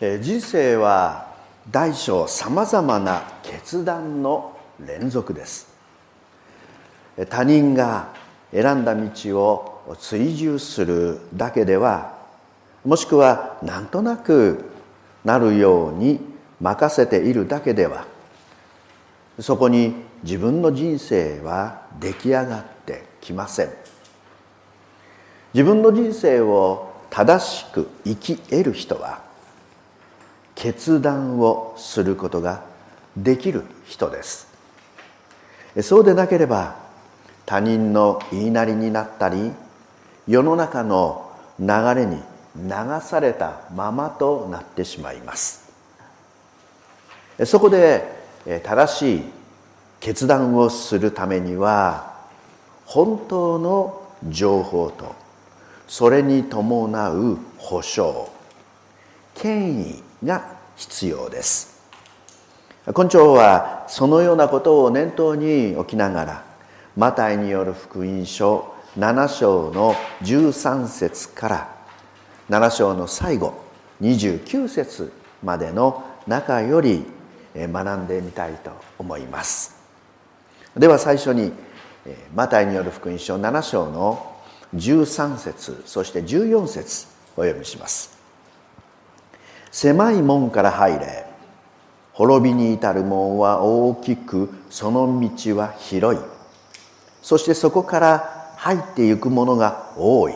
[0.00, 1.26] 人生は
[1.70, 5.68] 大小さまざまな決断の連続です。
[7.28, 8.08] 他人が
[8.50, 12.16] 選んだ道を追従するだけでは
[12.82, 14.64] もしくはなんとなく
[15.22, 16.18] なるように
[16.62, 18.06] 任せているだけでは
[19.38, 23.70] そこに自分の人生は出来上がってきません。
[25.52, 29.28] 自分の人生を正しく生き得る人は
[30.60, 32.62] 決断をすることが
[33.16, 34.46] できる人です。
[35.80, 36.76] そうでなければ
[37.46, 39.52] 他人の言いなりになったり
[40.28, 42.16] 世の中の流れに
[42.56, 42.70] 流
[43.00, 45.72] されたままとなってしまいます。
[47.46, 48.04] そこで
[48.62, 49.22] 正しい
[49.98, 52.18] 決断をするためには
[52.84, 55.14] 本当の情報と
[55.88, 58.30] それに伴う保証
[59.34, 61.78] 権威が必要です。
[62.86, 66.44] 根性はそのようなことを念頭に置きながら
[66.96, 71.76] マタイによる福音書7章の13節から
[72.48, 73.62] 7章の最後
[74.00, 77.04] 29節までの中より
[77.54, 79.76] 学んでみたいと思います。
[80.74, 81.52] では最初に
[82.34, 84.34] マタイによる福音書7章の
[84.74, 88.19] 13節そして14節お読みします。
[89.70, 91.24] 狭い門から入れ
[92.12, 96.22] 滅びに至る門は大きくその道は広い。
[97.22, 100.34] そしてそこから入っていくものが多い。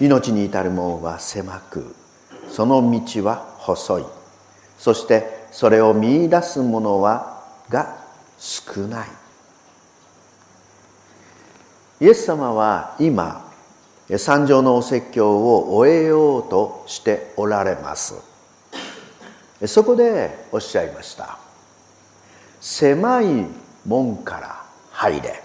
[0.00, 1.94] 命に至る門は狭く
[2.48, 4.04] その道は細い。
[4.78, 7.96] そしてそれを見いだす者はが
[8.38, 9.08] 少ない。
[12.00, 13.41] イエス様は今
[14.18, 18.14] 三条のお説教を終えようとしておられます。
[19.66, 21.38] そこでおっしゃいました。
[22.60, 23.46] 狭い
[23.86, 25.42] 門から入れ。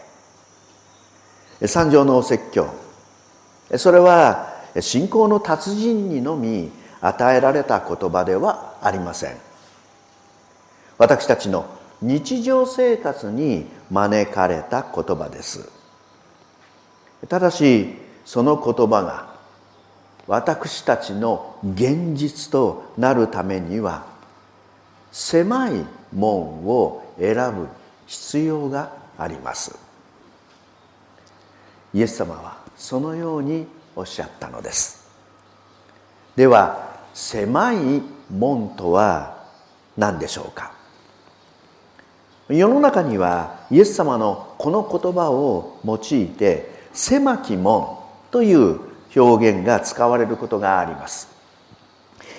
[1.68, 2.70] 三条のお説教。
[3.78, 6.72] それは信仰の達人にのみ
[7.02, 9.38] 与えられた言葉ではありません。
[10.98, 11.66] 私たちの
[12.02, 15.70] 日常生活に招かれた言葉です。
[17.28, 19.30] ただしその言葉が
[20.28, 24.06] 私たちの現実となるためには
[25.14, 27.70] 狭い門を選ぶ
[28.06, 29.80] 必要があります。
[31.94, 35.10] イエス様はそのようにおっしゃったのです。
[36.36, 39.38] では狭い門とは
[39.96, 40.74] 何でしょうか？
[42.50, 47.97] 世の中にはイエス様のこの言葉を用いて狭き門
[48.32, 48.80] という
[49.16, 51.28] 表現が使われることがあります。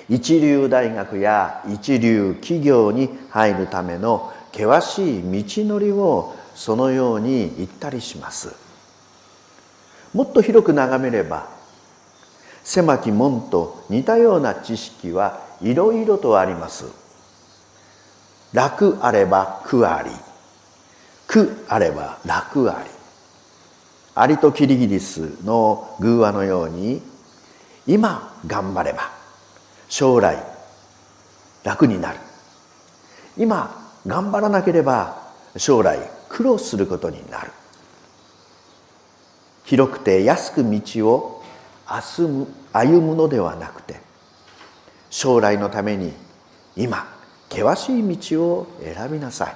[0.09, 8.55] 一流大学や一流企業に入るための険しい道のりをそのように言ったりします。
[10.13, 11.47] もっと広く眺めれば
[12.63, 16.85] 狭き門と似たような知識はいろいろとあります。
[18.51, 20.09] 楽あれば苦あり
[21.27, 22.98] 苦あれば楽あり。
[24.19, 27.01] アリとキリギリスの偶話のように
[27.87, 29.09] 今頑張れば
[29.87, 30.43] 将来
[31.63, 32.19] 楽になる。
[33.37, 37.51] 今頑張らなければ将来苦労することになる。
[39.63, 41.41] 広くて安く道を
[41.85, 44.01] 歩むのではなくて
[45.09, 46.11] 将来のために
[46.75, 47.07] 今
[47.49, 49.55] 険しい道を選びなさ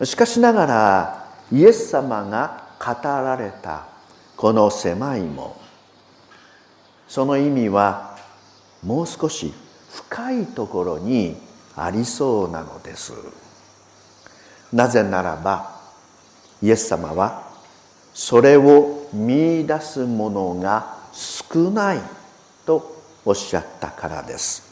[0.00, 0.06] い。
[0.06, 3.86] しかしながらイエス様が語られた
[4.36, 5.52] この狭い門。
[7.08, 8.16] その意味は
[8.82, 9.52] もう少し
[9.92, 11.36] 深いところに
[11.76, 13.12] ありそうなのです。
[14.72, 15.80] なぜならば
[16.60, 17.50] イエス様は
[18.12, 22.00] それを見いだす者が少ない
[22.64, 24.66] とおっしゃったからです。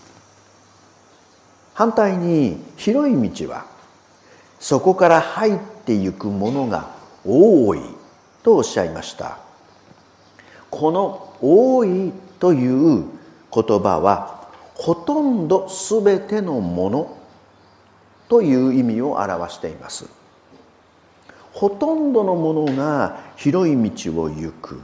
[1.74, 3.66] 反対に広い道は
[4.58, 6.88] そこから入っていくものが
[7.24, 7.80] 多い
[8.42, 9.38] とおっしゃいました。
[10.70, 13.04] この「多い」という
[13.52, 17.16] 言葉はほとんど全てのもの
[18.28, 20.06] という意味を表しています。
[21.52, 24.80] ほとんどのものが広い道を行く。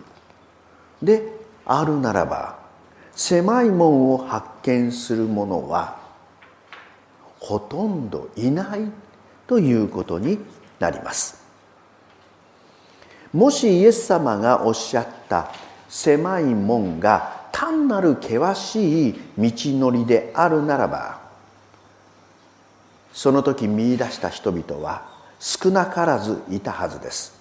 [1.02, 2.56] であるならば
[3.12, 5.98] 狭い門を発見する者は
[7.40, 8.90] ほとんどいない
[9.46, 10.38] ということに
[10.80, 11.40] なります。
[13.32, 15.52] もしイエス様がおっしゃった
[15.88, 21.20] 狭い門が単なる険しい道のりであるならば
[23.12, 25.02] その時見出した人々は
[25.38, 27.38] 少なからずいたはずです。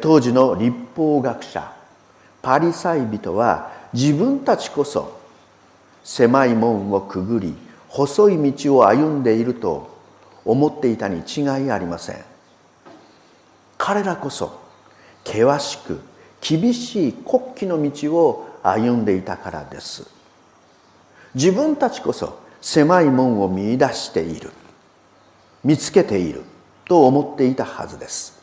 [0.00, 1.72] 当時の立法学者
[2.42, 5.20] パリサイ人は自分たちこそ
[6.02, 7.54] 狭い門をくぐり
[7.88, 9.93] 細い道を歩んでいると
[10.44, 12.24] 思っていたに違いありません。
[13.78, 14.60] 彼らこそ
[15.24, 16.00] 険しく
[16.40, 20.06] 厳しい国旗の道を歩んでいたからです。
[21.34, 24.50] 自分たちこそ狭い門を見出している。
[25.62, 26.42] 見つけている。
[26.86, 28.38] と思っていたはずです。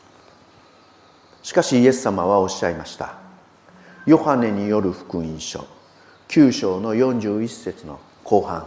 [1.42, 3.14] しかしイエス様はおっしゃいました。
[4.06, 5.64] ヨハネによる福音書
[6.28, 8.66] 9章の41節の後半。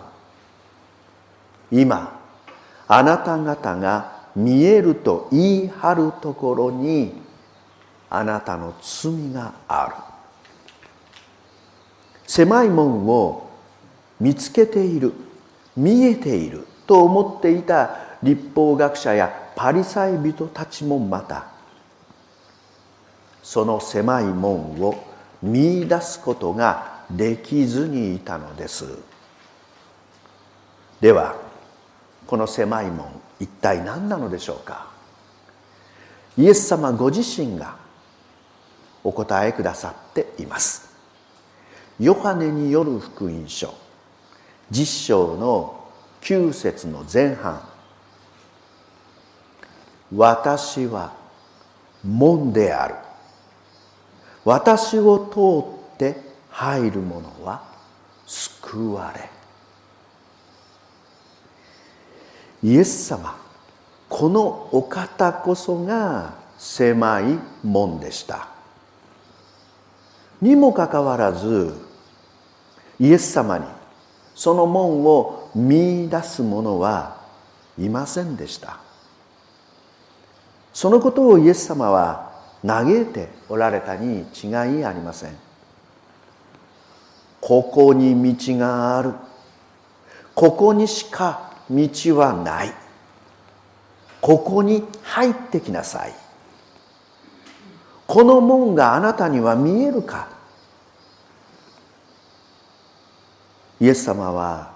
[1.71, 2.14] 今
[2.87, 7.13] あなた方が見えると言い張るところに
[8.09, 9.95] あなたの罪がある。
[12.27, 13.49] 狭い門を
[14.19, 15.13] 見つけている。
[15.75, 21.47] 見えていると思っていた立法学者やパリサイ人たちもまた
[23.43, 24.95] その狭い門を
[25.43, 28.85] 見出すことができずにいたのです。
[31.01, 31.44] では
[32.27, 33.07] この狭い門
[33.39, 34.87] 一体何なのでしょうか？
[36.37, 37.77] イエス様ご自身が
[39.03, 40.93] お答えくださっています。
[41.99, 43.73] ヨハネによる福音書
[44.69, 45.87] 実章の
[46.21, 47.61] 9節の前半。
[50.15, 51.13] 私は
[52.03, 52.95] 門である。
[54.43, 56.19] 私を通って
[56.49, 57.63] 入る者は
[58.25, 59.34] 救われ。
[62.65, 63.37] イエス様
[64.09, 68.47] このお方こそが狭い門でした。
[70.41, 71.75] にもかかわらず
[72.99, 73.65] イエス様に
[74.33, 77.17] その門を見出す者は
[77.77, 78.79] いませんでした。
[80.73, 82.31] そのことをイエス様は
[82.65, 84.47] 嘆いておられたに違
[84.79, 85.37] いありません。
[87.41, 89.13] ここに道がある。
[90.33, 92.73] ここにしか道はない。
[94.21, 96.13] ここに入ってきなさい。
[98.07, 100.29] この門があなたには見えるか。
[103.79, 104.71] イエス様は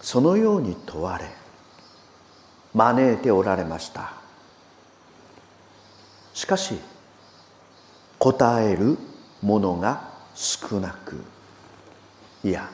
[0.00, 1.24] そのように問われ
[2.74, 4.12] 招いておられました。
[6.34, 6.78] しかし
[8.18, 8.98] 答える
[9.42, 11.16] 者が少なく
[12.44, 12.68] いや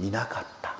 [0.00, 0.75] いなかった。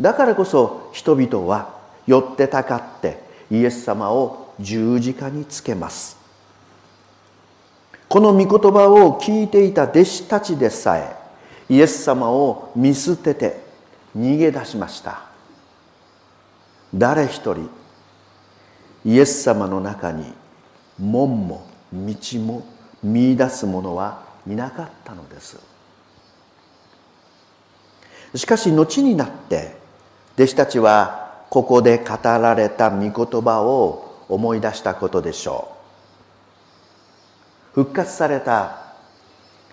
[0.00, 6.18] だからこそ人々は寄ってたかってイエス様を十字架につけます。
[8.08, 11.16] この御言葉を聞いていた弟子たちでさえ
[11.68, 13.60] イエス様を見捨てて
[14.16, 15.22] 逃げ出しました。
[16.94, 17.70] 誰一人
[19.04, 20.32] イエス様の中に
[20.98, 22.66] 門も道も
[23.02, 25.58] 見出す者はいなかったのです。
[28.34, 29.79] しかし後になって
[30.40, 35.76] 弟子たちはここで語られた御言葉を思い出したことでしょ
[37.74, 37.82] う。
[37.82, 38.94] 復活された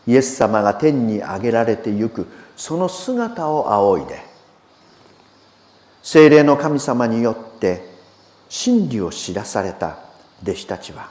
[0.05, 2.27] イエス様が天に上げられてゆく
[2.57, 4.21] その姿を仰いで
[6.03, 7.87] 精霊の神様によって
[8.49, 9.99] 真理を知らされた
[10.43, 11.09] 弟子たちは。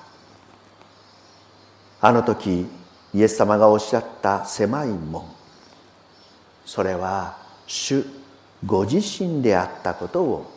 [2.03, 2.67] あの時
[3.15, 5.25] イエス様がおっしゃった狭い門
[6.67, 8.05] それは主
[8.67, 10.53] ご自身であったことを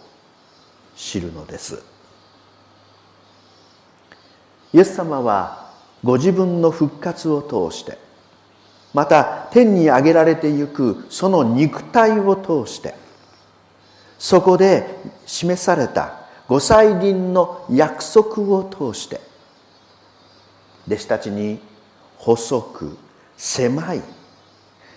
[0.95, 1.81] 知るのです。
[4.73, 5.71] イエス様は
[6.03, 7.97] ご自分の復活を通して
[8.93, 12.95] また天に上げられてゆくその肉体を通して
[14.17, 14.85] そこで
[15.25, 19.21] 示されたご祭輪の約束を通して
[20.87, 21.59] 弟子たちに
[22.17, 22.97] 細く
[23.37, 24.01] 狭い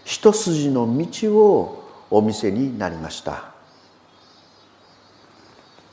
[0.04, 1.81] 一筋の道を
[2.14, 3.52] お見せになりました。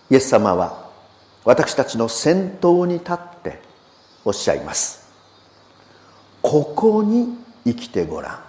[0.09, 0.89] イエス様は
[1.45, 3.61] 私たちの先頭に立って
[4.25, 5.07] おっしゃいます。
[6.41, 8.39] ここに生きてごらん。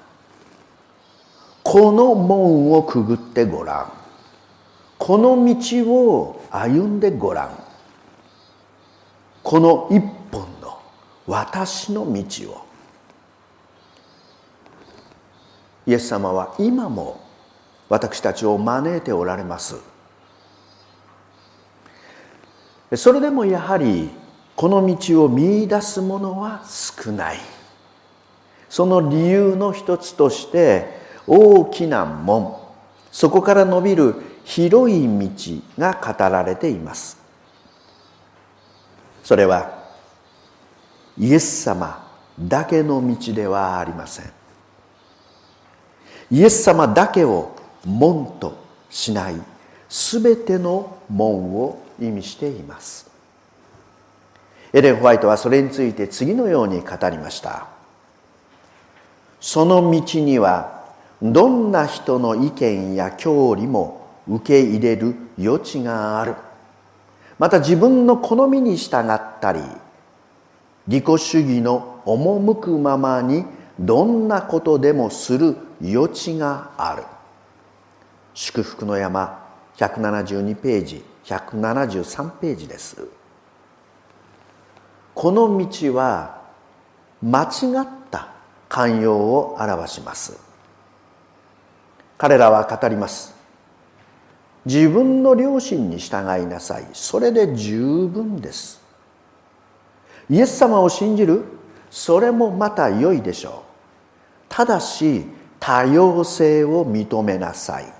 [1.62, 3.92] この門をくぐってごらん。
[4.98, 7.50] この道を歩んでごらん。
[9.44, 10.00] この一
[10.32, 10.80] 本の
[11.28, 12.66] 私の道を。
[15.86, 17.29] イエス様は今も
[17.90, 19.76] 私たちを招いておられます。
[22.96, 24.10] それでもやはり
[24.56, 27.38] この道を見いだす者は少ない。
[28.68, 32.56] その理由の一つとして大きな門。
[33.10, 35.28] そこから伸びる広い道
[35.76, 37.18] が語られています。
[39.24, 39.80] それは
[41.18, 44.32] イエス様だけの道ではありません。
[46.30, 48.56] イエス様だけを門と
[48.90, 49.34] しない
[49.88, 53.10] 全ての門を意味しています。
[54.72, 57.66] エレン・ホワイトはそれについて次のように語りました。
[59.40, 60.84] その道には
[61.22, 66.34] どんな人の意見や教理も受け入れる余地がある。
[67.38, 69.60] また自分の好みに従ったり
[70.86, 73.44] 利己主義の赴くままに
[73.78, 77.02] どんなことでもする余地がある。
[78.34, 79.46] 祝福の山
[79.76, 83.06] 172ページ173ページです。
[85.14, 86.40] この道は
[87.22, 87.46] 間違
[87.82, 88.28] った
[88.68, 90.38] 寛容を表します。
[92.16, 93.34] 彼らは語ります。
[94.64, 96.86] 自分の良心に従いなさい。
[96.92, 98.80] それで十分です。
[100.28, 101.44] イエス様を信じる？
[101.90, 103.52] それもまた良いでしょう。
[104.48, 105.24] ただし
[105.58, 107.99] 多様性を認めなさい。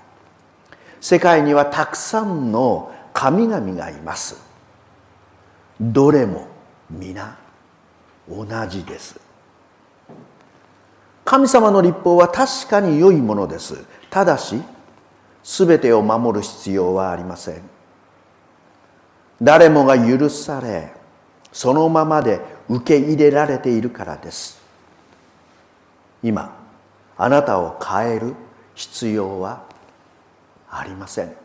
[1.01, 4.39] 世界にはたくさんの神々がいます。
[5.81, 6.47] どれも
[6.91, 7.37] 皆
[8.29, 9.19] 同じです。
[11.25, 13.83] 神様の立法は確かに良いものです。
[14.11, 14.61] ただし
[15.43, 17.61] 全てを守る必要はありません。
[19.41, 20.93] 誰もが許され
[21.51, 22.39] そのままで
[22.69, 24.61] 受け入れられているからです。
[26.21, 26.55] 今
[27.17, 28.35] あなたを変える
[28.75, 29.70] 必要は
[30.71, 31.35] ありません。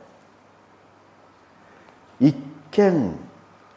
[2.20, 2.34] 一
[2.70, 3.14] 見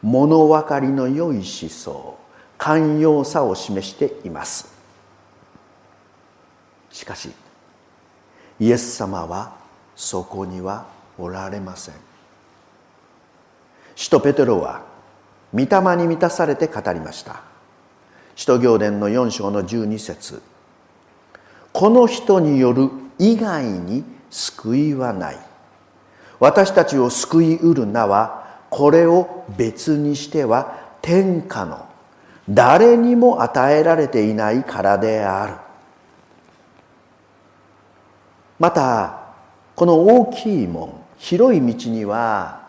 [0.02, 2.16] 物分かりの良い思想
[2.56, 4.72] 寛容さを示しています。
[6.90, 7.30] しかし
[8.58, 9.56] イエス様は
[9.96, 10.86] そこには
[11.18, 11.94] おられません。
[13.96, 14.82] 使徒ペテロは
[15.52, 17.42] 御霊に満たされて語りました。
[18.36, 20.40] 使徒行伝の4章の12節。
[21.72, 25.38] この人による以外に救いはない。
[26.38, 31.86] 私たちを救いうる名はこれを別にしては天下の
[32.48, 35.54] 誰にも与えられていないからである。
[38.58, 39.20] また
[39.74, 42.68] この大きい門広い道には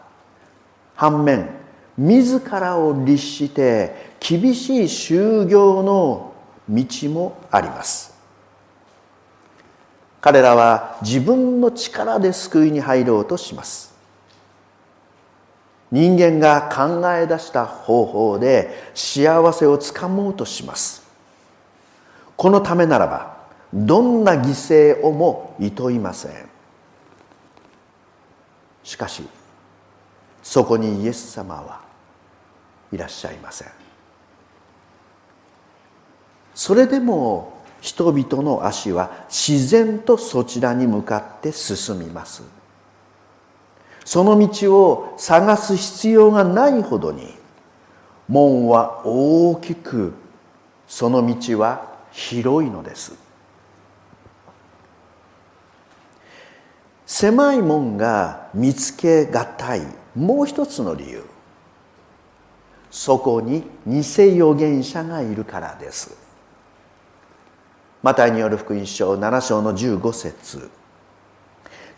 [0.96, 1.50] 反面
[1.98, 6.34] 自らを律して厳しい修行の
[6.70, 8.11] 道もあります。
[10.22, 13.92] 彼らは自分の力で救いに入ろうとします。
[15.92, 21.04] 人間が考え出した方法で幸せをつかもうとします。
[22.38, 23.38] このためならば
[23.74, 26.50] どんな犠牲をもいといません。
[28.84, 29.24] しかし
[30.44, 31.82] そこにイエス様は
[32.92, 33.68] いらっしゃいません。
[36.54, 37.51] それでも
[37.82, 42.44] 人々の足は自然とそちらに向かって進みます。
[44.06, 47.34] その道を探す必要がないほどに
[48.28, 50.14] 門は大きく
[50.88, 53.14] その道は広いのです。
[57.06, 59.82] 狭い門が見つけがたい
[60.16, 61.26] もう一つの理由。
[62.92, 66.31] そこに偽預言者がいるからです。
[68.04, 70.72] マタイによる福音書7章の15節。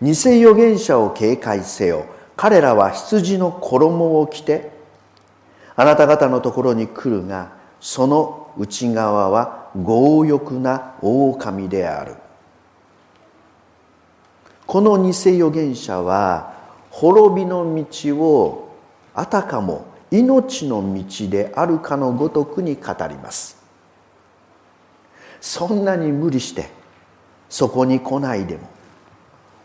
[0.01, 2.05] 偽預言者を警戒せよ。
[2.36, 4.72] 彼らは羊の衣を着て
[5.75, 12.15] あなた方のところに来るがその内側は強欲な狼である。
[14.65, 16.53] この偽預言者は
[16.89, 18.75] 滅びの道を
[19.13, 23.62] あたかも命の道であるかのごとくに語ります。
[25.43, 26.69] そんなに無理して
[27.50, 28.69] そこに来ないでも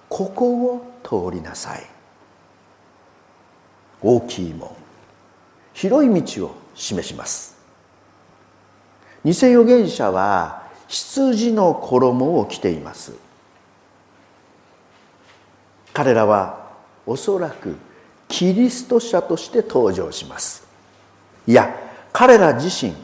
[0.08, 1.87] ここを通りなさい。
[4.02, 4.75] 大きい門
[5.75, 7.56] 広い道を示します。
[9.25, 13.12] 偽預言者は羊の衣を着ています。
[15.92, 16.70] 彼らは
[17.06, 17.76] おそらく
[18.26, 20.66] キリスト者として登場します。
[21.47, 21.73] いや
[22.12, 22.94] 彼ら自身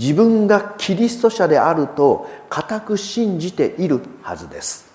[0.00, 4.90] 自分がキリスト者であると固く信じているはずです。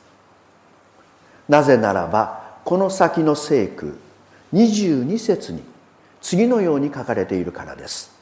[1.48, 4.00] なぜならばこの先の聖句
[4.52, 5.62] 22節に
[6.22, 8.16] 次のように書かれているからです。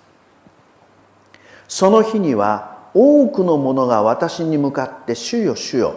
[1.69, 5.95] その日には多くの者が私に向かって「主よ主よ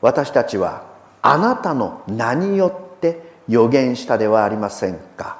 [0.00, 0.82] 私たちは
[1.22, 5.38] あなたの名によって予言したではありませんか」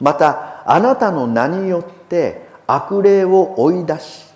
[0.00, 4.26] またあなたの名によって悪霊を追い出し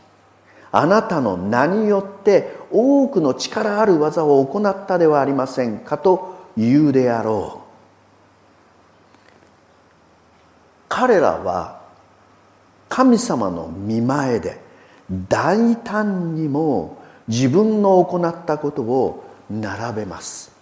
[0.73, 7.65] あなたの名によって多くの力ある技を行ったではありませんかと言うであろう。
[10.89, 11.81] 彼らは
[12.89, 14.61] 神様の見前で
[15.29, 16.99] 大胆にも
[17.29, 20.53] 自分の行ったことを並べます。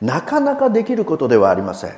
[0.00, 1.96] なかなかできることではありません。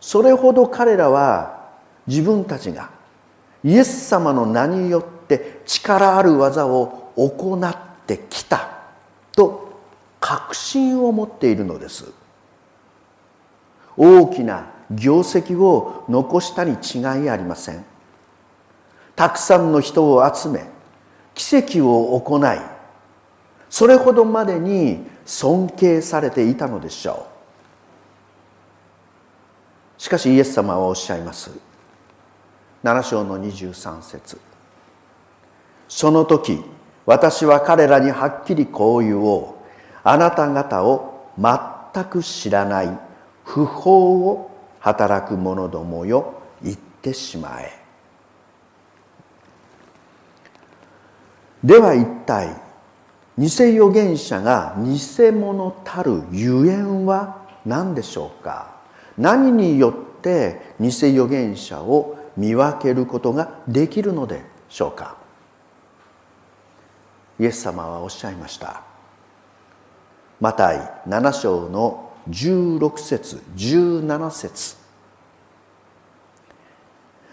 [0.00, 1.65] それほど彼らは
[2.06, 2.90] 自分たちが
[3.64, 8.68] イエス様の名によって力ある技を行ってきた
[9.32, 9.80] と
[10.20, 12.12] 確信を持っているのです。
[13.96, 17.84] 大きな業績を残したに違いありません。
[19.16, 20.68] たくさんの人を集め
[21.34, 22.58] 奇跡を行い
[23.70, 27.26] それほどまでに尊敬されていたのでしょ
[29.98, 30.02] う。
[30.02, 31.50] しかしイエス様はおっしゃいます。
[32.86, 34.38] 7章の23節。
[35.88, 36.62] その時
[37.04, 39.66] 私は彼らにはっきりこう言おう。
[40.04, 42.98] あなた方を全く知らない
[43.42, 47.72] 不法を働く者どもよ言ってしまえ。
[51.64, 52.54] では一体
[53.36, 58.76] 偽預言者が偽物たるゆえんは何でしょうか？
[59.18, 65.16] 何によって偽預言者を見分けることができるのでしょうか？
[67.38, 68.82] イエス様はおっしゃいました。
[70.40, 74.76] マタイ7章の16節17節。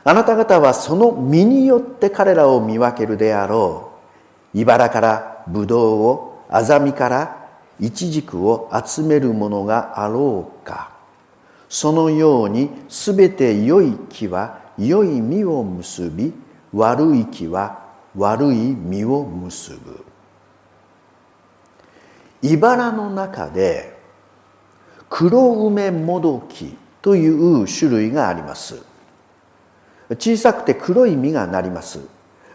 [0.05, 3.91] あなた方はその身によって彼らを見分けるであろ
[4.53, 4.59] う。
[4.59, 10.91] 茨からブドウをアザミからイチジクを集めるものがあろうか。
[11.69, 16.33] そのようにすべて良い木は良い実を結び
[16.73, 17.83] 悪い木は
[18.15, 20.03] 悪い実を結ぶ。
[22.41, 23.97] 茨の中で
[25.09, 28.81] 黒梅もどきという種類があります。
[30.19, 31.99] 小さくて黒い実がなります。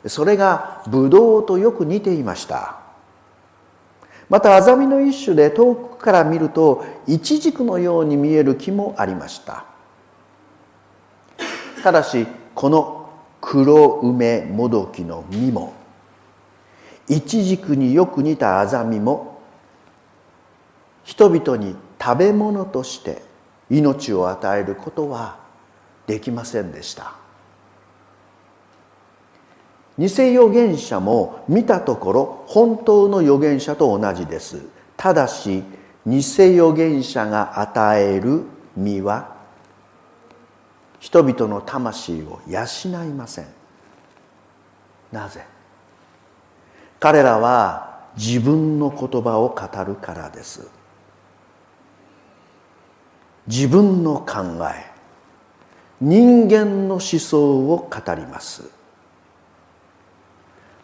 [0.07, 2.79] それがブドウとよく似ていました。
[4.29, 9.65] またアザミの一種で遠くから見るとイチジクのように見える木もありました。
[11.83, 13.11] ただしこの
[13.41, 15.75] 黒梅もどきの実も
[17.09, 19.41] イチジクによく似たアザミも
[21.05, 23.23] 人々に食べ物として
[23.71, 25.39] 命を与えることは
[26.07, 27.15] できませんでした。
[29.99, 34.63] 偽預言者も見たところ本当の預言者と同じです。
[34.97, 35.65] ただし
[36.07, 38.45] 偽預言者が与える
[38.77, 39.38] 実は
[41.01, 42.61] 人々の魂を養
[43.05, 43.47] いません。
[45.13, 45.45] なぜ？
[47.01, 50.69] 彼らは自分の言葉を語るからです。
[53.47, 54.91] 自分の考え
[56.01, 58.71] 人間の思想を語ります。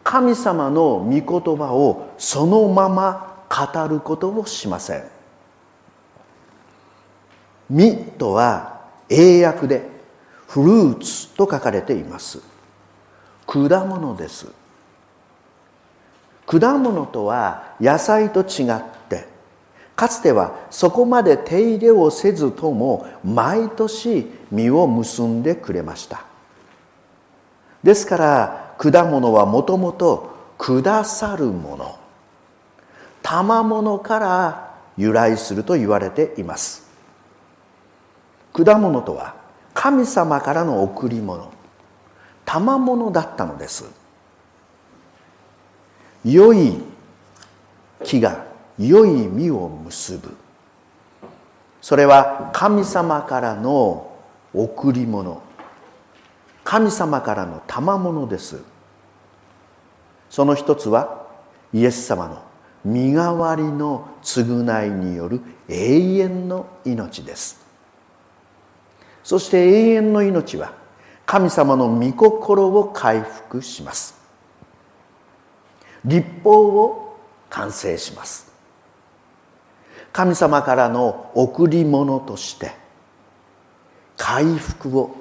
[0.05, 5.05] 神様の御言葉をそのまま語ることをしません
[7.71, 9.89] 「実」とは英訳で
[10.49, 12.41] 「フルーツ」と書かれています。
[13.47, 14.47] 果物です。
[16.47, 19.27] 果物とは野菜と違って
[19.97, 26.25] かつてはそこまで手入れをせずとも毎年実を結んでくれました。
[27.83, 31.99] ですから果物はもともと下さるもの
[33.23, 36.87] 賜物から由来すると言われています。
[38.53, 39.35] 果物とは
[39.85, 41.53] 神様からの贈り物。
[42.47, 43.85] 賜物だったのです。
[46.25, 46.79] 良い
[48.03, 48.47] 木が
[48.79, 50.35] 良い実を結ぶ。
[51.83, 54.11] それは神様からの
[54.55, 55.43] 贈り物。
[56.65, 58.63] 神様からの賜物です。
[60.31, 61.27] その一つは
[61.75, 62.43] イエス様の
[62.87, 67.64] 身代わりの償いによる永遠の命です。
[69.25, 70.75] そして永遠の命は
[71.27, 74.23] 神様の御心を回復します。
[76.05, 78.53] 立法を完成します。
[80.13, 82.73] 神様からの贈り物として
[84.19, 85.17] 回復を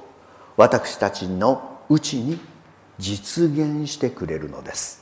[0.57, 2.37] 私たちのうちに
[2.99, 5.01] 実現してくれるのです。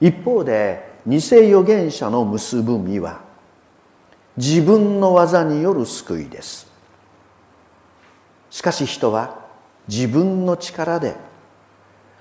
[0.00, 3.23] 一方で偽預言者の結ぶ実は
[4.36, 6.66] 自分の技による救いです。
[8.50, 9.38] しかし人は
[9.88, 11.16] 自分の力で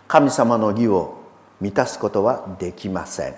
[0.08, 1.18] 神様の義を
[1.60, 3.36] 満たすことはできません。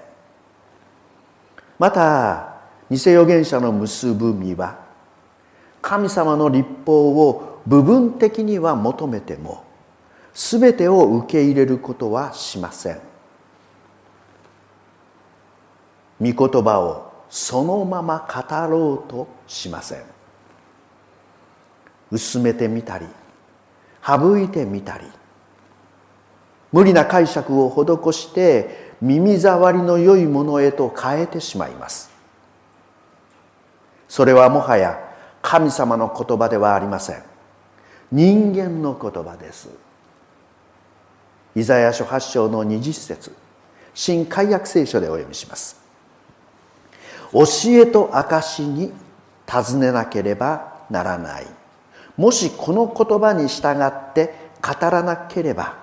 [1.78, 2.56] また
[2.90, 4.80] 偽預言者の結ぶ実は
[5.82, 9.64] 神様の立法を部分的には求めても
[10.34, 13.00] 全てを受け入れることはしません。
[16.22, 20.04] 御言葉をそのまま語ろうとしません。
[22.12, 23.06] 薄めてみたり
[24.06, 25.06] 省いてみたり
[26.72, 32.10] 無理な解釈を施して耳障りの良いものへと変えてしまいます。
[34.08, 35.00] それはもはや
[35.42, 37.24] 神様の言葉ではありません。
[38.12, 39.70] 人間の言葉です。
[41.56, 43.34] イザヤ書8章の20節
[43.94, 45.85] 新海約聖書でお読みします。
[47.36, 47.44] 教
[47.82, 48.94] えと証に
[49.46, 51.48] 尋ねなければならない。
[52.16, 55.76] もしこの言葉に従って語らなければ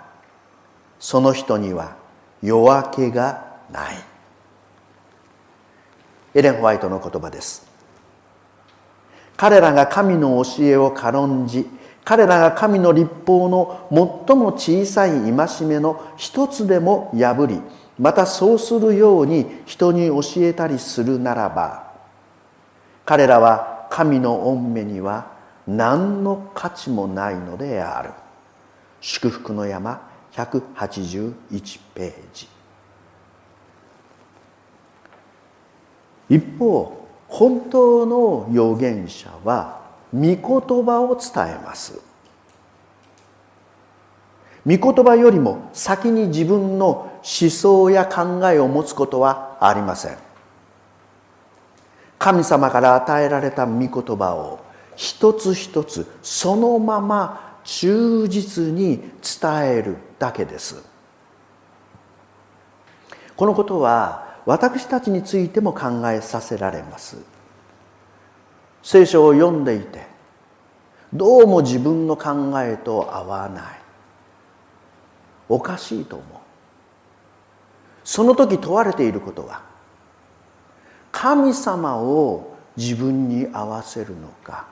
[0.99, 1.97] その人には
[2.43, 3.97] 夜明けがない。
[6.35, 7.71] エレン・ホワイトの言葉です。
[9.37, 11.67] 彼らが神の教えを軽んじ
[12.05, 13.89] 彼らが神の立法の
[14.27, 17.61] 最も小さい戒めの一つでも破り
[18.03, 21.93] またそうするように人に教えたりするならば
[23.05, 25.31] 彼らは神の御目には
[25.69, 28.11] 何の価値もないのである。
[29.01, 31.35] 祝福の山181
[31.95, 32.49] ページ。
[36.29, 39.81] 一方本当の預言者は
[40.13, 40.37] 御言
[40.85, 42.01] 葉を伝えます。
[44.67, 50.17] 御言葉よりも先に自分の思想や考えを持つことはありません。
[52.19, 54.61] 神様から与えられた御言葉を
[54.95, 59.03] 一つ一つそのまま忠実に
[59.41, 60.85] 伝えるだけです。
[63.37, 67.17] このことは私たちについても考えさせられます。
[68.83, 70.07] 聖書を読んでいて
[71.13, 73.65] どうも自分の考えと合わない。
[75.49, 76.42] おかしいと思う。
[78.05, 79.63] その時問われていることは
[81.11, 84.67] 神様を自分に合わせるのか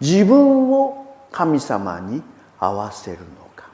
[0.00, 2.22] 自分を神様に
[2.58, 3.24] 合わせるの
[3.56, 3.68] か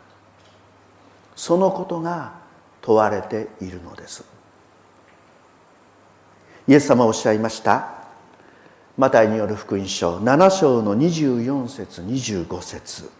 [1.34, 2.34] そのことが
[2.82, 4.24] 問われているのです。
[6.66, 7.98] イエス様おっしゃいました。
[8.96, 13.10] マタイによる福音書7章の24節25節。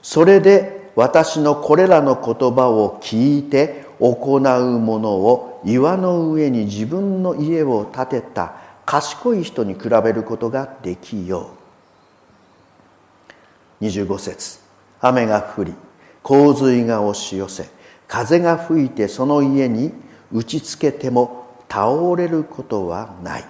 [0.00, 11.50] それで私のこれらの言葉を聞いて行う者を岩の上に自分の家を建てた賢い人に比べることができよ
[13.80, 13.84] う。
[13.84, 14.60] 25節
[15.00, 15.74] 雨が降り
[16.22, 17.68] 洪水が押し寄せ
[18.06, 19.92] 風が吹いてその家に
[20.32, 23.44] 打ちつけても倒れることはない。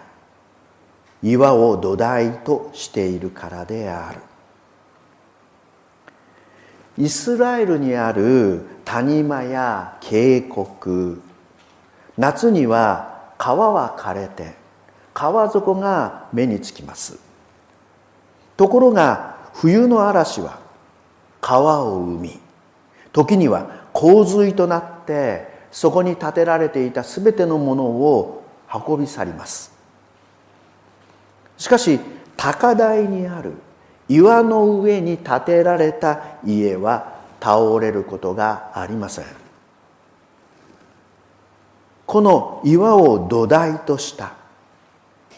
[1.22, 4.20] 岩を土台としているからである。
[6.98, 11.20] イスラエルにある谷間や渓谷。
[12.18, 14.54] 夏には川は枯れて
[15.14, 17.18] 川底が目につきます。
[18.56, 20.58] ところが冬の嵐は
[21.40, 22.40] 川を生み
[23.12, 28.44] 時には洪水となってそこに建てられていた全てのものを
[28.86, 29.72] 運び去ります。
[31.56, 32.00] しかし
[32.36, 33.54] 高台にある
[34.08, 39.24] 岩の上に建てられた家は倒れることがありません。
[42.06, 44.34] この岩を土台とした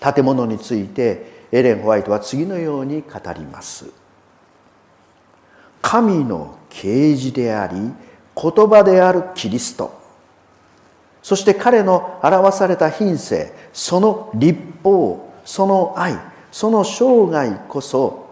[0.00, 3.86] 建物についてエレン・ホワイトは次のように語ります。
[5.80, 7.92] 神の啓示であり言
[8.68, 10.02] 葉であるキリスト。
[11.22, 16.18] そして彼の表された品性その立法その愛
[16.52, 18.23] その生涯こそ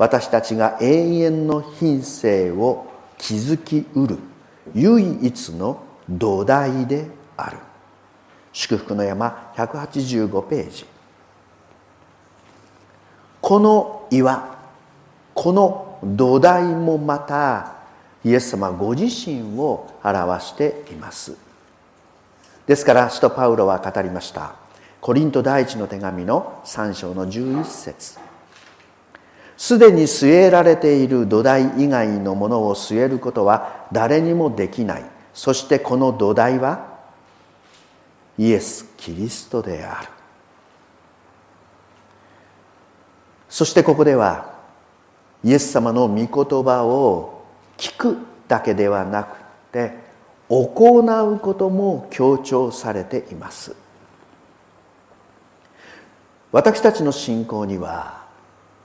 [0.00, 2.86] 私たちが永遠の品性を
[3.18, 4.18] 築きうる
[4.74, 7.58] 唯一の土台である。
[8.50, 10.86] 祝福の山185ページ。
[13.42, 14.58] この岩
[15.34, 17.74] この土台もまた
[18.24, 21.36] イエス様ご自身を表しています。
[22.66, 24.54] ですから使徒パウロは語りました。
[25.02, 28.29] コリント第一の手紙の3章の11節。
[29.60, 35.04] すでに据えられている土台以外のものを据えることは誰にもできない。
[35.34, 36.98] そしてこの土台は
[38.38, 40.08] イエス・キリストである。
[43.50, 44.54] そしてここでは
[45.44, 47.44] イエス様の御言葉を
[47.76, 48.16] 聞く
[48.48, 49.36] だけではなく
[49.72, 49.92] て
[50.48, 53.76] 行うことも強調されています。
[56.50, 58.19] 私たちの信仰には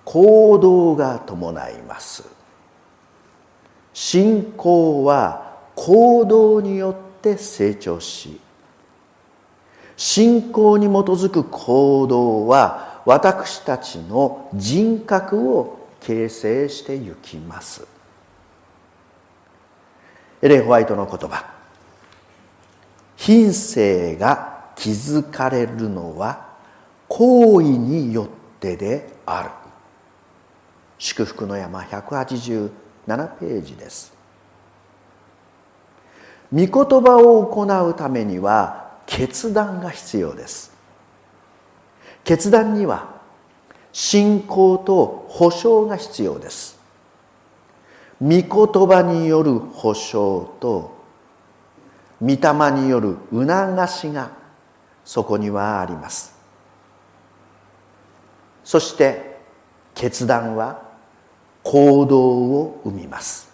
[0.05, 2.23] 行動が伴います。
[3.93, 8.39] 信仰は行動によって成長し
[9.97, 17.87] 信仰に基づく行動は私たちの人格を形成してゆきます。
[20.41, 21.45] エレン・ホワイトの言葉
[23.15, 26.49] 品性が築かれるのは
[27.07, 28.27] 行為によっ
[28.59, 29.64] てである。
[30.97, 32.69] 祝福の山187
[33.39, 34.13] ページです。
[36.53, 40.73] 御言葉を行うためには決断が必要です。
[42.23, 43.15] 決断には
[43.91, 46.79] 信仰と保証が必要です。
[48.21, 48.47] 御言
[48.87, 50.95] 葉による保証と
[52.21, 52.37] 御霊
[52.71, 54.31] による促しが
[55.03, 56.33] そこにはあります。
[58.63, 59.39] そして
[59.93, 60.84] 決断は
[61.65, 63.51] 行動を生みます。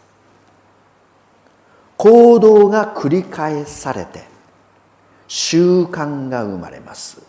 [1.95, 4.25] 行動が繰り返されて
[5.29, 7.21] 習慣が生まれます。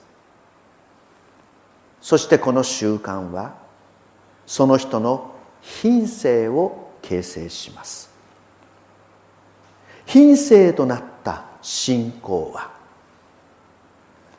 [2.00, 3.54] そしてこの習慣は
[4.44, 8.10] その人の品性を形成します。
[10.04, 12.72] 品性となった信仰は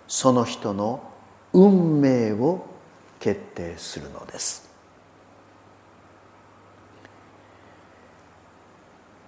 [0.10, 1.01] その人の
[1.53, 2.65] 運命を
[3.21, 4.62] 決定するのです。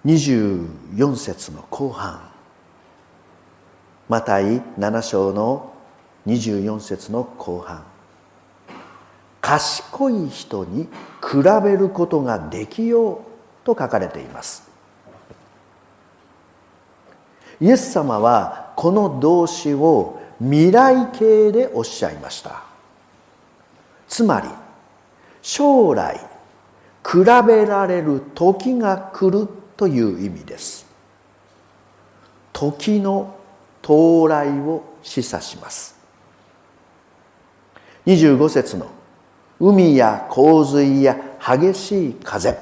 [0.06, 2.20] 24節の後半。
[4.08, 5.72] マタイ7章の
[6.28, 7.82] 24節の後半。
[9.40, 13.18] 賢い人に比べることができよう
[13.64, 14.70] と書かれています。
[17.60, 22.62] イエス様はこの動詞を未来形でおっしゃいました。
[24.06, 24.46] つまり
[25.42, 26.20] 将来
[27.04, 30.86] 比べられる時が来るという意味です。
[32.52, 33.36] 時の
[33.82, 35.96] 到来を示唆します。
[38.06, 38.86] 25節の
[39.60, 42.58] 海や洪水や激しい風。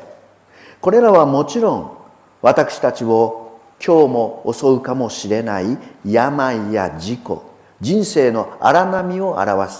[0.81, 1.97] これらはもちろん
[2.43, 9.71] 私たちを今日も襲うかもしれない病や事故人生の荒波を表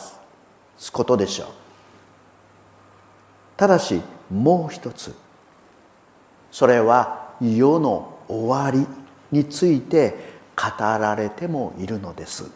[0.77, 1.49] すことでしょう。
[3.57, 5.15] ただしもう一つ。
[6.51, 8.87] それは世の終わり
[9.31, 12.51] について語られてもいるのです。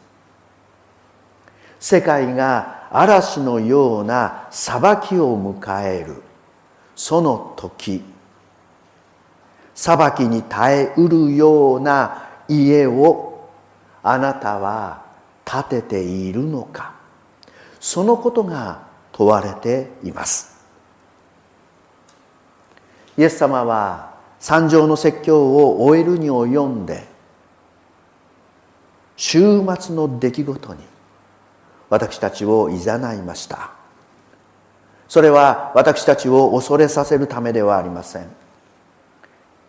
[1.81, 6.23] 世界が嵐のような裁きを迎える。
[6.97, 8.03] その時
[9.75, 13.49] 裁きに耐えうるような家を
[14.03, 15.05] あなたは
[15.45, 16.95] 建てているのか。
[17.79, 20.59] そのことが問われています。
[23.17, 24.08] イエス様は
[24.41, 27.07] 三条の説教を終えるに及んで
[29.17, 29.41] 週
[29.79, 30.81] 末の出来事に
[31.91, 33.73] 私たちをいざないました。
[35.09, 38.29] それは私たちを恐れさせるためではありません。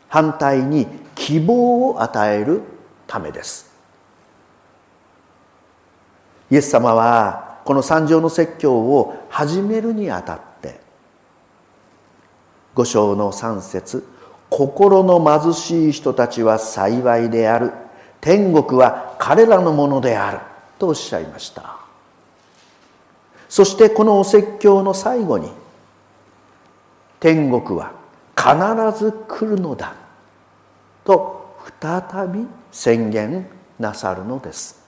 [0.09, 2.61] 反対に希望を与える
[3.07, 3.71] ためです。
[6.51, 10.79] イエス様はこの三条の説教を始めるにあたって
[12.75, 14.05] 五章の三節
[14.49, 17.71] 心の貧しい人たちは幸いである。
[18.21, 20.39] 天国は彼らのものである。
[20.77, 21.77] とおっしゃいました。
[23.47, 25.49] そしてこのお説教の最後に
[27.19, 27.91] 天国は
[28.35, 29.95] 必ず来るのだ。
[31.03, 33.47] と再び宣言
[33.79, 34.79] なさるのです。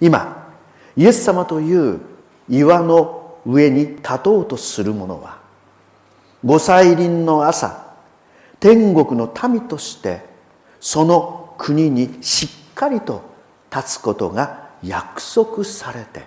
[0.00, 0.50] 今
[0.96, 2.00] イエス様という
[2.48, 5.35] 岩の上に立とうとする者は
[6.46, 7.92] 御祭輪の朝
[8.60, 10.20] 天国の民として
[10.78, 13.22] その国にしっかりと
[13.74, 16.24] 立つことが約束されて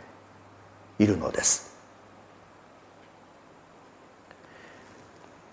[1.00, 1.70] いるのです。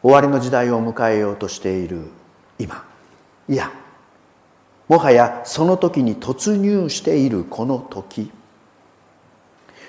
[0.02, 2.02] 終わりの時代を迎えようとしている
[2.58, 2.84] 今
[3.48, 3.72] いや
[4.88, 8.30] もはやその時に突入しているこの時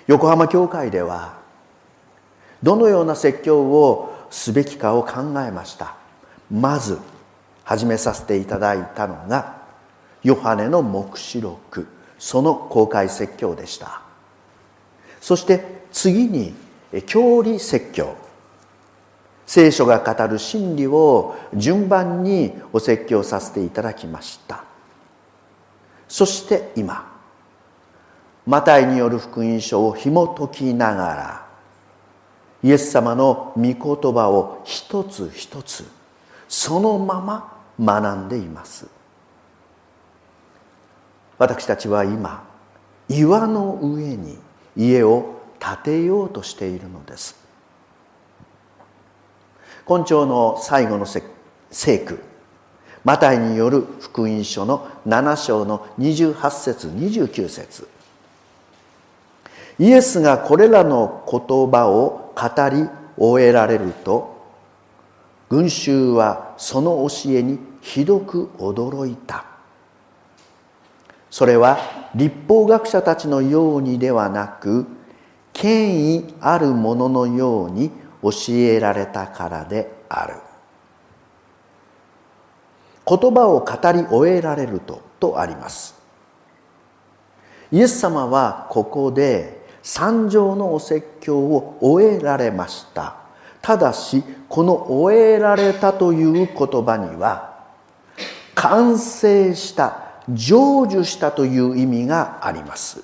[0.08, 1.38] 横浜教会では
[2.64, 5.96] どのような説教をすべきかを考えました。
[6.52, 7.00] まず
[7.64, 9.62] 始めさせていただいたのが
[10.24, 11.88] ヨハネの黙示録。
[12.20, 14.02] その公開説教でした。
[15.22, 16.54] そして次に
[17.06, 18.16] 教理説教。
[19.46, 24.64] 聖書が語る真理を順番にお説教させていただきました。
[26.08, 27.14] そして今
[28.46, 31.47] マタイによる福音書を紐解きながら
[32.68, 33.76] イエス様の御言
[34.14, 35.90] 葉を一つ一つ
[36.50, 38.88] そのまま学んでいます。
[41.38, 42.46] 私たちは今
[43.08, 44.38] 岩の上に
[44.76, 47.40] 家を建てようとしているのです。
[49.86, 51.06] 今朝の最後の
[51.72, 52.22] 聖句
[53.06, 57.88] マタイによる福音書の7章の28節29節。
[59.80, 64.38] イエスがこれらの言葉を語り終えられると
[65.50, 69.46] 群衆はその教えにひどく驚いた。
[71.30, 71.78] それは
[72.16, 74.86] 立法学者たちのようにではなく
[75.54, 80.36] 権威あるもののように教えられたからである。
[83.06, 85.96] 言葉を語り終えられるととあります。
[87.72, 89.57] イエス様はここで
[89.88, 93.16] 三条のお説教を終えられました。
[93.62, 97.54] ただしこの「終えられた」という言葉には
[98.54, 100.56] 完成した成
[100.88, 103.02] 就したという意味があります。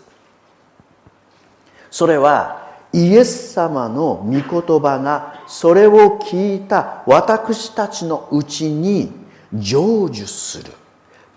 [1.89, 9.13] それはイエス様の御言葉がそれを聞いた私たちのうちに
[9.53, 10.73] 成就する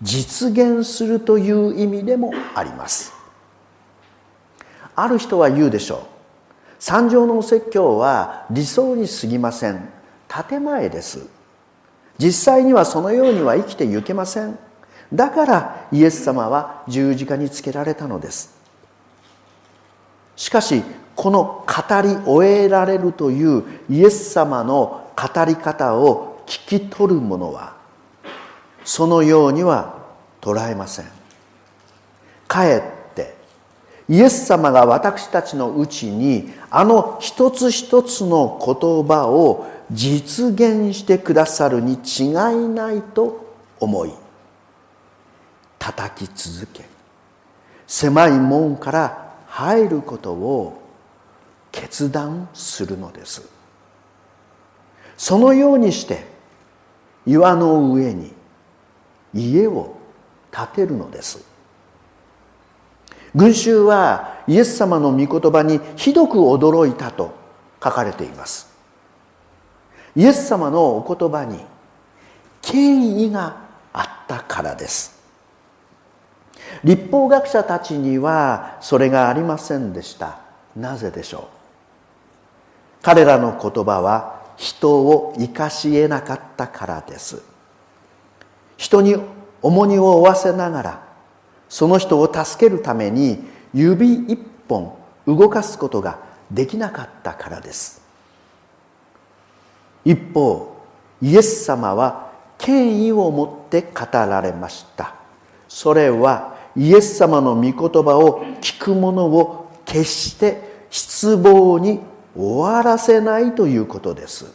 [0.01, 3.16] 実現するという意味でもあります。
[4.97, 5.99] ある人は言うでしょう。
[6.79, 9.89] 三条のお説教は理想に過ぎません。
[10.27, 11.27] 建前です。
[12.17, 14.57] 実際にはそのようには生きてゆけません。
[15.13, 18.57] だからイエス様は十字架につけられたのです。
[20.35, 20.81] しかし
[21.15, 27.75] この語り終えられるというイエス様の語り方を聞き取る者は
[28.83, 29.95] そのようには
[30.41, 31.05] 捉えません。
[32.47, 32.96] かえっ
[34.09, 42.33] イエス様が私たちのうちにあの一つ一つの言葉を実現してくださるに違い
[42.69, 44.11] ないと思い
[45.77, 46.85] 叩き続け
[47.85, 50.81] 狭い門から入ることを
[51.71, 53.47] 決断するのです。
[55.17, 56.25] そのようにして
[57.25, 58.33] 岩の上に
[59.33, 59.95] 家を
[60.51, 61.46] 建てるのです。
[63.35, 67.35] 群衆はイエス様の御言葉にひどく驚いたと
[67.83, 68.75] 書かれています。
[70.15, 71.59] イエス様のお言葉に
[72.61, 73.57] 権威が
[73.93, 75.17] あったからです。
[76.83, 80.39] 立法学者たちにはそれがありませんでした。
[80.75, 81.49] なぜでしょ
[83.01, 83.03] う？
[83.03, 87.41] 彼らの言葉は人を生かし得なかったからです。
[88.75, 89.15] 人に
[89.61, 91.06] 重荷を負わせながら
[91.69, 94.93] その人を助けるために指一本
[95.25, 96.19] 動かすことが
[96.51, 98.01] できなかったからです。
[100.05, 100.75] 一方
[101.21, 105.15] イエス様は権威を持って語られました。
[105.67, 111.99] それはイエス様の御言葉を聞く者を決して失望に
[112.35, 114.45] 終わらせないということです。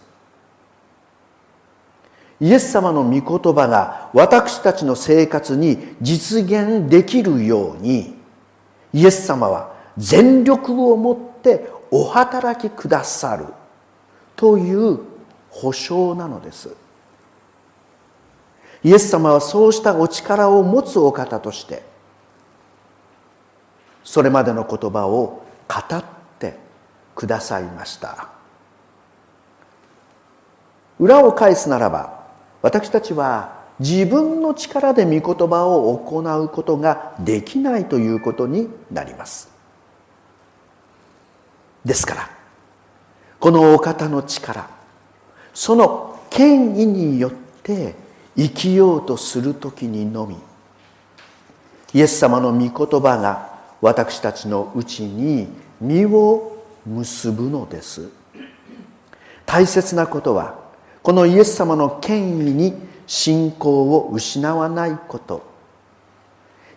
[2.43, 8.17] イエス様の御言葉が私たちの生活に実現できるように
[8.93, 13.47] イエス様は全力を持ってお働きくださる
[14.35, 14.99] という
[15.51, 16.75] 保証なのです。
[18.83, 21.85] イエス様はそうしたお力を持つお方として
[24.03, 26.05] それまでの言葉を語っ
[26.41, 26.57] て
[27.15, 28.31] くださいました。
[30.99, 32.22] 裏を返すならば
[32.63, 39.51] 私たちは自分の力で御言葉を行うことができないということになります。
[41.85, 42.31] ですから
[43.41, 44.71] このお方の力
[45.53, 47.33] その権威によっ
[47.65, 47.97] て
[48.37, 50.37] 生きようとする時にのみ
[51.93, 53.51] イエス様の御言葉が
[53.81, 55.49] 私たちのうちに
[55.81, 58.09] 実を結ぶのです。
[59.45, 60.62] 大切なことは
[61.03, 62.75] このイエス様の権威に
[63.07, 65.43] 信仰を失わないこと。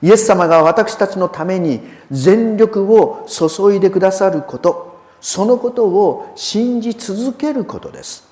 [0.01, 4.99] イエス様が私たちのために全力を注いでくださること。
[5.21, 8.27] そのことを信じ続けることです。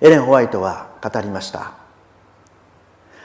[0.00, 1.74] エレン・ホワイトは語りました。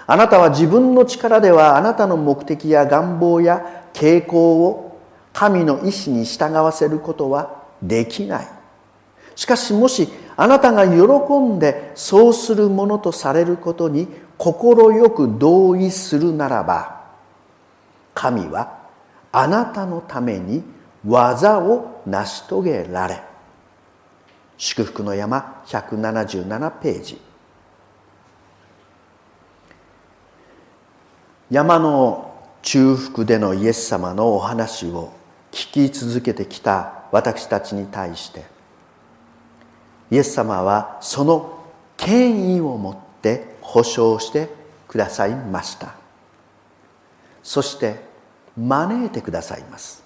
[0.05, 5.01] あなたは自分の力ではあなたの目的や願望や傾向を
[5.33, 8.56] 神の意志に従わせることはできない。
[9.37, 14.07] しかしもしあなたが喜んでそうするものとされることに
[14.37, 14.51] 快
[15.11, 17.05] く同意するならば
[18.15, 18.79] 神は
[19.31, 20.63] あなたのために
[21.05, 23.21] 技を成し遂げられ。
[24.57, 27.21] 祝福の山177ページ。
[31.51, 32.33] 山の
[32.63, 35.13] 中腹でのイエス様のお話を
[35.51, 38.56] 聞き続けてきた私たちに対して
[40.09, 41.59] イエス様はその
[41.97, 44.49] 権威を持って保証して
[44.87, 45.95] くださいました。
[47.43, 48.01] そして
[48.57, 50.03] 招いてくださいます。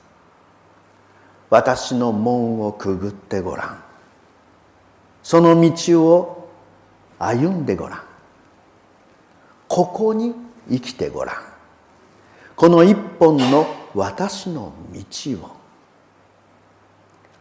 [1.50, 3.84] 私の門をくぐってごらん。
[5.22, 6.50] その道を
[7.20, 8.04] 歩んでごらん。
[9.68, 10.34] ここに
[10.70, 11.36] 生きてごらん。
[12.56, 15.62] この一本の私の道を。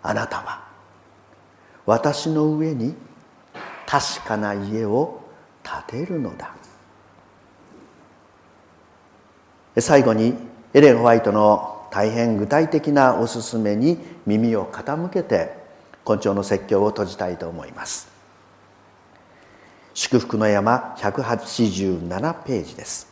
[0.03, 0.70] あなたは
[1.91, 2.95] 私の上に
[3.85, 5.23] 確かな家を
[5.89, 6.55] 建てるのだ。
[9.77, 10.37] 最後に
[10.73, 15.57] エレン・ホワイトの大変具体的なおすすめに耳を傾けて
[16.05, 18.09] 今朝の説教を閉じたいと思います。
[19.93, 23.09] 祝福の山187ページです。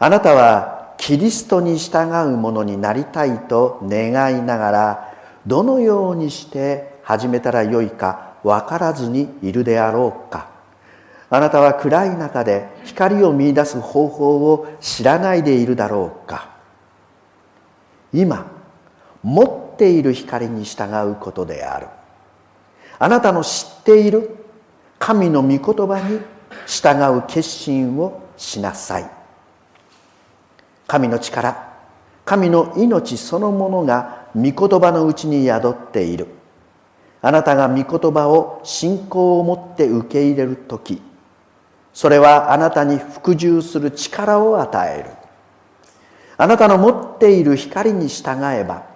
[0.00, 5.09] あなたはキリストに従うものになりたいと願いながら
[5.46, 10.50] どのようにして始めたらよいか分からずにいるであろうか。
[11.32, 16.50] あなたは暗い中で光を見いだす方法を知らないでいるだろうか。
[18.12, 18.50] 今
[19.22, 21.86] 持っている光に従うことである。
[22.98, 24.36] あなたの知っている
[24.98, 26.20] 神の御言葉に
[26.66, 29.10] 従う決心をしなさい。
[30.86, 31.70] 神の力
[32.24, 36.26] 神の命そのものが御言葉のうちに宿っている。
[37.22, 41.02] あなたが御言葉を信仰を持って受け入れる時
[41.92, 45.10] それはあなたに服従する力を与える。
[46.38, 48.86] あなたの持っている光に従えば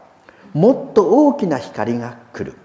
[0.55, 2.57] もっと大きな光が来る。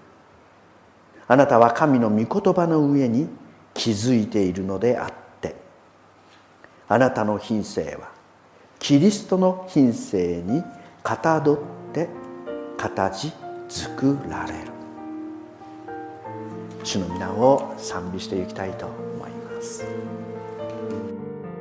[1.27, 3.27] あなたは神の御言葉の上に
[3.73, 5.55] 気づいているのであって
[6.87, 8.09] あなたの品性は
[8.79, 10.63] キリストの品性に
[11.03, 11.59] かたどっ
[11.93, 12.09] て
[12.79, 13.33] 形
[13.67, 14.71] 作られる。
[16.85, 19.85] 主の皆を賛美していきたいと思います。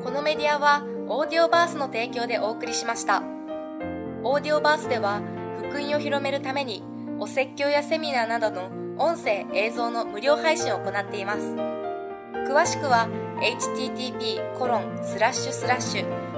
[0.05, 3.25] このメディアはオーディオバースの提供でお送りしました。
[4.23, 5.21] オーディオバースでは
[5.59, 6.85] 福音を広めるために
[7.19, 11.41] お説教やセミナーなどの音声映像の無料配信を行っています。
[12.49, 13.09] 詳しくは
[13.41, 16.38] http コロンスラッシュスラッシュ